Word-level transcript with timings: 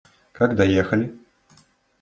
Как 0.31 0.55
доехали? 0.55 1.15